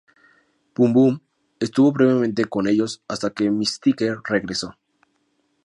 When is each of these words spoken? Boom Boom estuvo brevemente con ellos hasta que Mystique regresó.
Boom 0.73 0.93
Boom 0.93 1.21
estuvo 1.59 1.91
brevemente 1.91 2.45
con 2.45 2.65
ellos 2.67 3.03
hasta 3.07 3.29
que 3.33 3.51
Mystique 3.51 4.15
regresó. 4.23 4.75